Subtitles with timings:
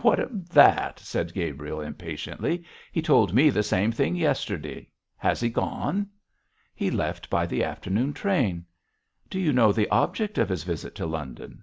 [0.00, 2.64] 'What of that?' said Gabriel, impatiently.
[2.90, 4.88] 'He told me the same thing yesterday.
[5.18, 6.08] Has he gone?'
[6.74, 8.64] 'He left by the afternoon train.
[9.28, 11.62] Do you know the object of his visit to London?'